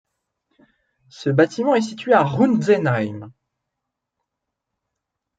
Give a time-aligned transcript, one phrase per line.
[1.09, 3.31] Ce bâtiment est situé à Rountzenheim.